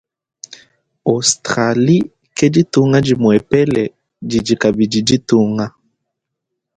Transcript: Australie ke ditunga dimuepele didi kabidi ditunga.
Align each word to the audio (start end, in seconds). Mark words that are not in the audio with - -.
Australie 1.11 2.07
ke 2.37 2.45
ditunga 2.55 2.97
dimuepele 3.07 3.83
didi 4.29 4.53
kabidi 4.61 4.99
ditunga. 5.07 5.65